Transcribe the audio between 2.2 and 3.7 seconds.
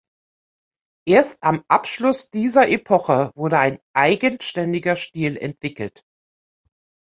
dieser Epoche wurde